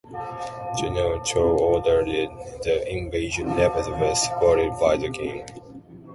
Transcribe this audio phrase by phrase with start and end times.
[0.79, 5.45] General Choe ordered the invasion nevertheless, supported by the King.